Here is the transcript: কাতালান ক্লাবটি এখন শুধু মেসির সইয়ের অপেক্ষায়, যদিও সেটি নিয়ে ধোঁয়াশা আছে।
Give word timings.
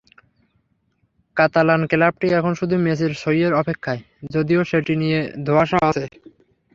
কাতালান 1.37 1.81
ক্লাবটি 1.91 2.27
এখন 2.39 2.53
শুধু 2.59 2.75
মেসির 2.85 3.13
সইয়ের 3.21 3.53
অপেক্ষায়, 3.53 4.01
যদিও 4.33 4.61
সেটি 4.71 4.93
নিয়ে 5.01 5.19
ধোঁয়াশা 5.45 5.79
আছে। 5.89 6.05